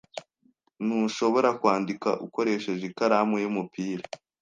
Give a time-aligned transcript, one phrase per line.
[0.85, 4.05] Ntushobora kwandika ukoresheje ikaramu y'umupira?